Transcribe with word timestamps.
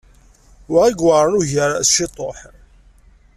Wa 0.71 0.81
i 0.87 0.91
iweɛren 0.93 1.39
ugar 1.39 1.71
s 1.87 1.89
ciṭuḥ. 1.95 2.39